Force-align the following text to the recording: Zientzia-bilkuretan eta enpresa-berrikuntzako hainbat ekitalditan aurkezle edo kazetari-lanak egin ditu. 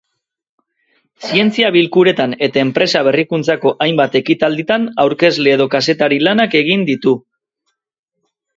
Zientzia-bilkuretan 1.27 2.33
eta 2.47 2.61
enpresa-berrikuntzako 2.67 3.75
hainbat 3.87 4.19
ekitalditan 4.23 4.89
aurkezle 5.07 5.55
edo 5.59 5.71
kazetari-lanak 5.77 6.61
egin 6.65 6.91
ditu. 6.93 7.17